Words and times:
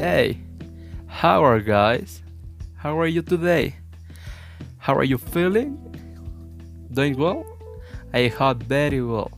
Hey, 0.00 0.40
how 1.08 1.44
are 1.44 1.60
guys? 1.60 2.22
How 2.76 2.98
are 2.98 3.06
you 3.06 3.20
today? 3.20 3.76
How 4.78 4.94
are 4.94 5.04
you 5.04 5.18
feeling? 5.18 5.76
Doing 6.90 7.18
well? 7.18 7.44
I 8.14 8.28
hope 8.28 8.62
very 8.62 9.02
well. 9.02 9.30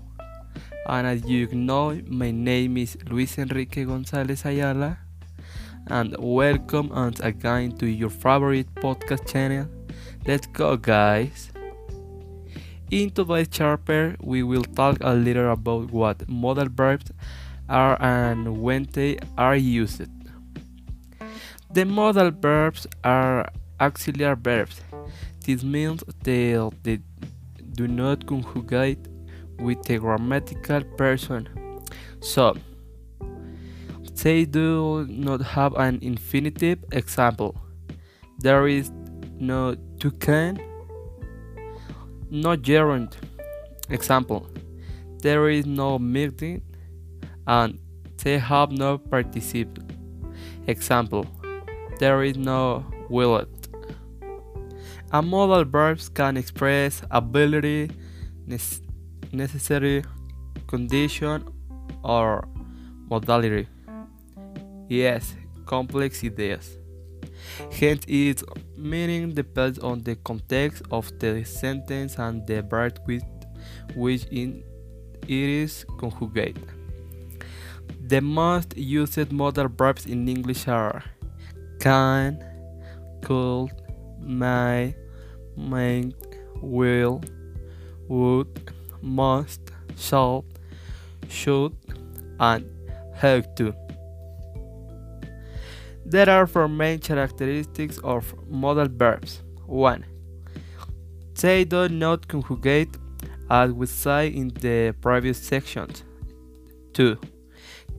And 0.87 1.05
as 1.05 1.25
you 1.25 1.49
know, 1.49 2.01
my 2.07 2.31
name 2.31 2.77
is 2.77 2.97
Luis 3.11 3.39
Enrique 3.39 3.83
Gonzalez 3.83 4.45
Ayala, 4.45 4.99
and 5.89 6.15
welcome 6.21 6.91
once 6.91 7.19
again 7.19 7.73
to 7.79 7.87
your 7.87 8.11
favorite 8.11 8.73
podcast 8.77 9.27
channel. 9.27 9.67
Let's 10.29 10.47
go, 10.47 10.77
guys! 10.77 11.51
In 12.89 13.11
today's 13.11 13.49
chapter, 13.51 14.15
we 14.21 14.45
will 14.45 14.63
talk 14.63 14.99
a 15.01 15.13
little 15.13 15.51
about 15.51 15.91
what 15.91 16.29
modal 16.29 16.69
verbs 16.69 17.11
are 17.69 18.01
and 18.01 18.63
when 18.63 18.87
they 18.93 19.19
are 19.37 19.57
used. 19.57 20.22
The 21.75 21.87
modal 21.87 22.31
verbs 22.31 22.87
are 23.03 23.49
auxiliary 23.81 24.37
verbs. 24.37 24.83
This 25.47 25.65
means 25.65 26.05
they, 26.23 26.59
they 26.83 27.01
do 27.73 27.89
not 27.89 28.27
conjugate 28.27 29.09
with 29.59 29.89
a 29.89 29.99
grammatical 29.99 30.83
person. 30.99 31.49
So, 32.21 32.57
they 34.23 34.45
do 34.45 35.07
not 35.09 35.41
have 35.41 35.75
an 35.75 35.99
infinitive 36.03 36.85
example. 36.93 37.57
There 38.39 38.69
is 38.69 38.93
no 39.39 39.75
to 40.01 40.11
can, 40.11 40.61
no 42.31 42.55
gerund. 42.55 43.17
Example, 43.89 44.47
there 45.23 45.49
is 45.49 45.65
no 45.65 45.99
meeting, 45.99 46.63
and 47.47 47.79
they 48.23 48.39
have 48.39 48.73
no 48.73 48.99
participle. 48.99 49.85
Example, 50.67 51.27
there 52.03 52.25
is 52.25 52.37
no 52.37 52.85
willet. 53.09 53.49
A 55.13 55.23
modal 55.23 55.65
verbs 55.65 56.09
can 56.09 56.37
express 56.37 57.01
ability, 57.13 57.93
necessary 59.31 60.03
condition, 60.67 61.47
or 62.03 62.49
modality. 63.09 63.69
Yes, 64.89 65.37
complex 65.65 66.25
ideas. 66.25 66.77
Hence, 67.71 68.05
its 68.09 68.43
meaning 68.77 69.33
depends 69.33 69.79
on 69.79 70.03
the 70.03 70.17
context 70.17 70.83
of 70.91 71.17
the 71.21 71.45
sentence 71.45 72.19
and 72.19 72.45
the 72.49 72.63
verb 72.63 72.99
with 73.07 73.23
which 73.95 74.27
it 74.33 74.65
is 75.29 75.87
conjugated. 76.01 76.67
The 78.09 78.21
most 78.21 78.77
used 78.77 79.31
modal 79.31 79.69
verbs 79.69 80.07
in 80.07 80.29
English 80.29 80.67
are 80.67 81.05
can, 81.83 82.39
could, 83.23 83.73
may, 84.21 84.95
might, 85.57 86.15
will, 86.61 87.21
would, 88.07 88.73
must, 89.03 89.61
shall, 89.97 90.45
should, 91.29 91.77
and 92.39 92.65
have 93.17 93.53
to. 93.57 93.75
There 96.07 96.31
are 96.31 96.47
four 96.47 96.69
main 96.69 97.01
characteristics 97.01 97.99
of 98.05 98.33
modal 98.49 98.87
verbs. 98.89 99.43
1. 99.67 100.05
They 101.41 101.65
do 101.65 101.89
not 101.89 102.29
conjugate 102.29 102.97
as 103.51 103.73
we 103.73 103.87
saw 103.87 104.21
in 104.21 104.49
the 104.61 104.95
previous 105.01 105.39
sections. 105.39 106.05
2. 106.93 107.19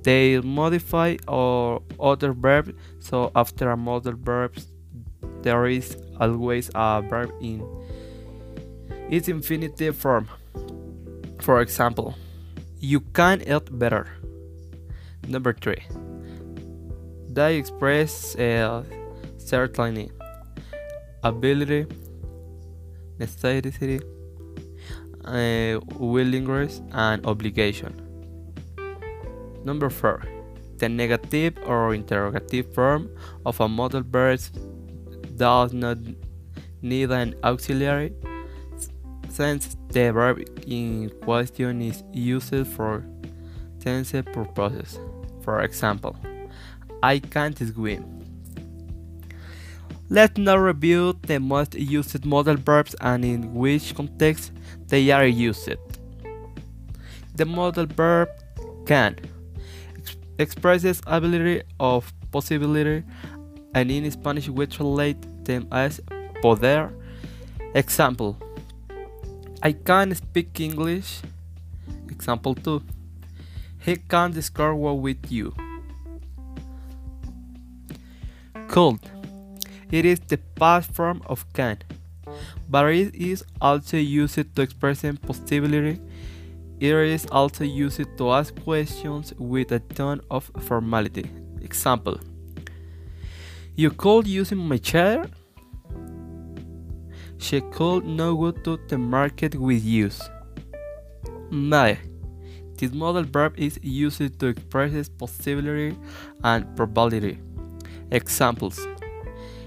They 0.03 0.39
modify 0.41 1.17
or 1.27 1.81
other 1.99 2.33
verb, 2.33 2.75
so 2.99 3.31
after 3.35 3.71
a 3.71 3.77
modal 3.77 4.13
verb, 4.13 4.57
there 5.41 5.66
is 5.66 5.97
always 6.19 6.69
a 6.75 7.01
verb 7.01 7.31
in 7.41 7.63
its 9.09 9.28
infinitive 9.28 9.95
form. 9.95 10.28
For 11.39 11.61
example, 11.61 12.16
you 12.79 13.00
can 13.00 13.41
eat 13.47 13.78
better. 13.79 14.07
Number 15.28 15.53
3 15.53 15.78
they 17.33 17.57
express 17.57 18.35
uh, 18.35 18.83
certainty, 19.38 20.11
ability, 21.23 21.88
necessity, 23.17 23.99
uh, 25.25 25.79
willingness, 25.97 26.81
and 26.91 27.25
obligation. 27.25 28.03
Number 29.63 29.90
four, 29.90 30.24
the 30.78 30.90
negative 30.90 31.57
or 31.66 31.94
interrogative 31.94 32.74
form 32.74 33.09
of 33.46 33.59
a 33.62 33.68
modal 33.68 34.03
verb 34.03 34.40
does 35.38 35.74
not 35.74 35.97
need 36.81 37.12
an 37.12 37.35
auxiliary 37.44 38.13
since 39.29 39.75
the 39.90 40.12
verb 40.12 40.44
in 40.68 41.09
question 41.22 41.81
is 41.81 42.03
used 42.12 42.68
for 42.68 43.03
tense 43.79 44.12
purposes. 44.12 45.00
For 45.41 45.62
example, 45.62 46.16
I 47.02 47.19
can't 47.19 47.57
swim. 47.57 48.19
Let's 50.09 50.38
now 50.38 50.57
review 50.57 51.18
the 51.23 51.40
most 51.40 51.73
used 51.73 52.25
modal 52.25 52.57
verbs 52.57 52.96
and 53.02 53.25
in 53.25 53.53
which 53.53 53.96
context 53.96 54.52
they 54.88 55.09
are 55.09 55.25
used. 55.25 55.78
The 57.35 57.46
modal 57.46 57.88
verb 57.88 58.29
can 58.85 59.18
expresses 60.39 61.01
ability 61.05 61.63
of 61.79 62.11
possibility 62.31 63.03
and 63.75 63.91
in 63.91 64.09
Spanish 64.11 64.49
we 64.49 64.66
translate 64.67 65.17
them 65.45 65.67
as 65.71 66.01
poder. 66.41 66.94
Example 67.75 68.38
I 69.61 69.72
can 69.72 70.13
speak 70.13 70.59
English. 70.59 71.22
Example 72.09 72.53
2 72.55 72.81
He 73.79 73.95
can 73.95 74.31
discuss 74.31 74.75
well 74.75 74.97
with 74.97 75.31
you. 75.31 75.53
Could. 78.67 78.99
It 79.89 80.05
is 80.05 80.19
the 80.19 80.38
past 80.55 80.91
form 80.91 81.22
of 81.27 81.45
can, 81.53 81.77
but 82.67 82.91
it 82.93 83.13
is 83.13 83.45
also 83.61 83.97
used 83.97 84.55
to 84.55 84.61
express 84.61 85.05
possibility. 85.22 86.01
It 86.83 86.94
is 86.95 87.25
also 87.31 87.63
used 87.63 88.17
to 88.17 88.31
ask 88.31 88.53
questions 88.61 89.33
with 89.38 89.71
a 89.71 89.79
tone 89.79 90.19
of 90.29 90.51
formality. 90.67 91.31
Example 91.61 92.19
You 93.73 93.89
called 93.89 94.27
using 94.27 94.57
my 94.57 94.75
chair? 94.79 95.27
She 97.38 97.61
could 97.61 98.03
not 98.03 98.33
go 98.33 98.51
to 98.51 98.77
the 98.89 98.97
market 98.97 99.55
with 99.55 99.85
you. 99.85 100.09
May. 101.49 101.99
This 102.77 102.91
modal 102.91 103.23
verb 103.23 103.53
is 103.57 103.79
used 103.81 104.38
to 104.39 104.47
express 104.47 105.07
possibility 105.07 105.97
and 106.43 106.75
probability. 106.75 107.39
Examples 108.11 108.85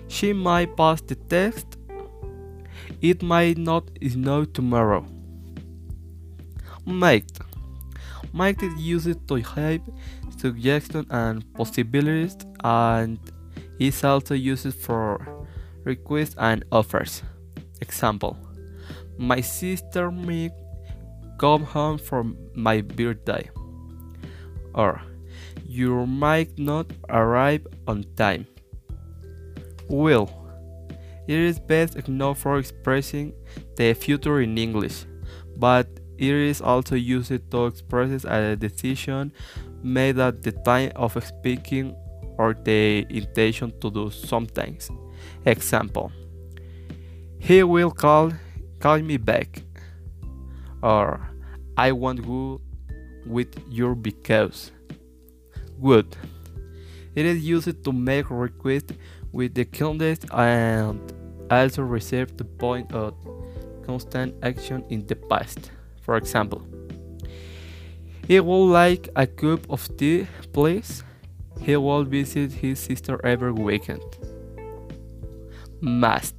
She 0.08 0.34
might 0.34 0.76
pass 0.76 1.00
the 1.00 1.14
test. 1.14 1.78
It 3.00 3.22
might 3.22 3.56
not 3.56 3.84
snow 4.06 4.44
tomorrow. 4.44 5.06
Might. 6.86 7.32
Might 8.32 8.62
is 8.62 8.80
used 8.80 9.26
to 9.26 9.34
have 9.34 9.80
suggestions 10.38 11.06
and 11.10 11.42
possibilities 11.54 12.36
and 12.62 13.18
is 13.80 14.04
also 14.04 14.34
used 14.34 14.72
for 14.74 15.46
requests 15.82 16.36
and 16.38 16.64
offers. 16.70 17.22
Example 17.80 18.36
My 19.18 19.40
sister 19.40 20.12
might 20.12 20.52
come 21.38 21.64
home 21.64 21.98
for 21.98 22.24
my 22.54 22.82
birthday. 22.82 23.50
Or 24.72 25.02
you 25.66 26.06
might 26.06 26.56
not 26.56 26.86
arrive 27.08 27.66
on 27.88 28.04
time. 28.16 28.46
Will. 29.88 30.30
It 31.26 31.36
is 31.36 31.58
best 31.58 32.06
known 32.06 32.36
for 32.36 32.58
expressing 32.58 33.32
the 33.74 33.92
future 33.94 34.40
in 34.40 34.56
English, 34.56 35.04
but 35.56 35.88
it 36.18 36.34
is 36.34 36.60
also 36.60 36.94
used 36.94 37.50
to 37.50 37.66
express 37.66 38.24
a 38.24 38.56
decision 38.56 39.32
made 39.82 40.18
at 40.18 40.42
the 40.42 40.52
time 40.52 40.92
of 40.96 41.12
speaking 41.24 41.94
or 42.38 42.54
the 42.64 43.06
intention 43.08 43.72
to 43.80 43.90
do 43.90 44.10
something. 44.10 44.78
Example 45.44 46.12
He 47.38 47.62
will 47.62 47.90
call 47.90 48.32
call 48.80 48.98
me 49.00 49.16
back 49.16 49.62
or 50.82 51.20
I 51.76 51.92
won't 51.92 52.24
go 52.26 52.60
with 53.26 53.54
you 53.70 53.94
because 53.94 54.70
would. 55.78 56.16
It 57.14 57.24
is 57.24 57.44
used 57.44 57.84
to 57.84 57.92
make 57.92 58.30
requests 58.30 58.92
with 59.32 59.54
the 59.54 59.64
context 59.64 60.26
and 60.32 61.00
also 61.50 61.82
receive 61.82 62.36
the 62.36 62.44
point 62.44 62.92
of 62.92 63.14
constant 63.84 64.34
action 64.42 64.84
in 64.90 65.06
the 65.06 65.16
past. 65.16 65.70
For 66.06 66.16
example, 66.16 66.62
He 68.26 68.40
would 68.40 68.66
like 68.72 69.08
a 69.14 69.26
cup 69.26 69.70
of 69.70 69.86
tea, 69.96 70.26
please. 70.52 71.04
He 71.60 71.76
will 71.76 72.04
visit 72.04 72.52
his 72.52 72.80
sister 72.80 73.20
every 73.24 73.52
weekend. 73.52 74.02
Must. 75.80 76.34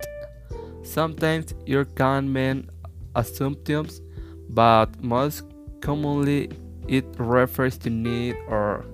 Sometimes 0.84 1.54
you 1.66 1.86
can 1.96 2.31
mean 2.31 2.69
assumptions, 3.16 4.02
but 4.50 5.02
most 5.02 5.44
commonly 5.81 6.50
it 6.88 7.06
refers 7.18 7.78
to 7.80 7.90
need 7.90 8.36
or 8.48 8.86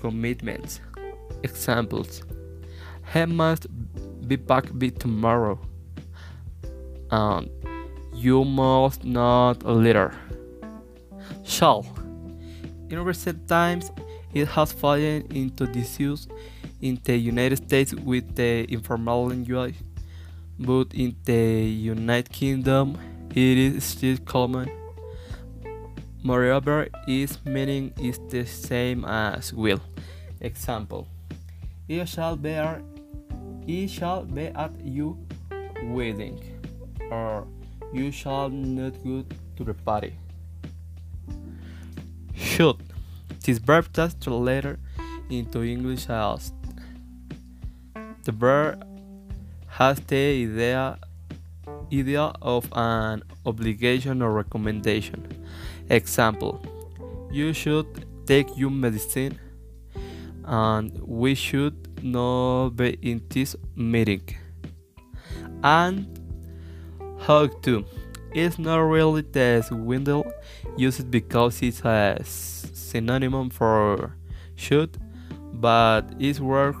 commitments. 0.00 0.80
Examples 1.42 2.22
He 3.12 3.24
must 3.26 3.66
be 4.26 4.36
back 4.36 4.64
by 4.72 4.88
tomorrow. 4.88 5.58
And 7.10 7.50
you 8.20 8.44
must 8.44 9.02
not 9.02 9.64
litter. 9.64 10.12
Shall. 11.42 11.86
In 12.90 13.02
recent 13.02 13.48
times, 13.48 13.90
it 14.34 14.46
has 14.48 14.72
fallen 14.72 15.24
into 15.32 15.66
disuse 15.66 16.28
in 16.82 17.00
the 17.04 17.16
United 17.16 17.56
States 17.56 17.94
with 17.94 18.36
the 18.36 18.70
informal 18.72 19.28
language, 19.28 19.76
but 20.58 20.92
in 20.92 21.16
the 21.24 21.64
United 21.64 22.30
Kingdom, 22.30 22.98
it 23.30 23.56
is 23.58 23.84
still 23.84 24.18
common. 24.26 24.70
Moreover, 26.22 26.88
its 27.08 27.38
meaning 27.46 27.94
is 27.98 28.20
the 28.28 28.44
same 28.44 29.04
as 29.06 29.54
will. 29.54 29.80
Example: 30.40 31.08
It 31.88 32.06
shall 32.06 32.36
be 32.36 32.50
at, 32.50 32.82
it 33.66 33.88
shall 33.88 34.24
be 34.24 34.52
at 34.52 34.72
your 34.84 35.16
wedding, 35.84 36.38
or 37.10 37.46
you 37.92 38.10
shall 38.10 38.48
not 38.48 38.92
go 39.04 39.24
to 39.56 39.64
the 39.64 39.74
party. 39.74 40.14
Should. 42.34 42.76
This 43.44 43.58
verb 43.58 43.86
is 43.96 44.14
translated 44.14 44.78
into 45.30 45.62
English 45.62 46.08
as 46.08 46.52
the 48.24 48.32
verb 48.32 48.84
has 49.66 49.98
the 50.00 50.16
idea 50.16 50.98
idea 51.92 52.32
of 52.42 52.68
an 52.72 53.22
obligation 53.46 54.22
or 54.22 54.32
recommendation. 54.32 55.26
Example: 55.88 56.60
You 57.30 57.52
should 57.52 58.04
take 58.26 58.56
your 58.56 58.70
medicine, 58.70 59.38
and 60.44 60.96
we 61.00 61.34
should 61.34 62.04
not 62.04 62.70
be 62.76 62.98
in 63.02 63.22
this 63.30 63.56
meeting. 63.74 64.22
And 65.62 66.19
how 67.30 67.46
to? 67.46 67.84
It's 68.34 68.58
not 68.58 68.78
really 68.78 69.22
the 69.22 69.62
swindle 69.62 70.26
used 70.76 71.08
because 71.12 71.62
it's 71.62 71.84
a 71.84 72.18
synonym 72.24 73.50
for 73.50 74.16
shoot, 74.56 74.96
but 75.52 76.02
it's 76.18 76.40
worth 76.40 76.74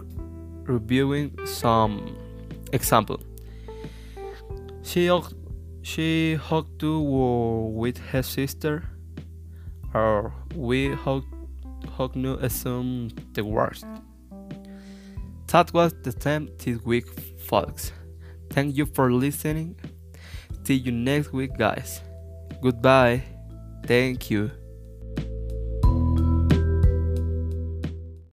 reviewing 0.64 1.38
some 1.46 2.16
example. 2.72 3.20
She 4.82 5.08
she 5.82 6.34
hugged 6.34 6.80
to 6.80 6.98
with 6.98 7.98
her 8.10 8.24
sister, 8.24 8.82
or 9.94 10.34
we 10.56 10.92
hug 10.94 11.24
hug 11.96 12.16
no 12.16 12.34
assume 12.34 13.10
the 13.34 13.44
worst. 13.44 13.86
That 15.52 15.72
was 15.72 15.94
the 16.02 16.12
time 16.12 16.48
this 16.58 16.84
week, 16.84 17.06
folks. 17.38 17.92
Thank 18.50 18.76
you 18.76 18.86
for 18.86 19.12
listening. 19.12 19.76
See 20.70 20.76
you 20.76 20.92
next 20.92 21.32
week, 21.32 21.58
guys. 21.58 22.00
Goodbye. 22.62 23.24
Thank 23.88 24.30
you. 24.30 24.52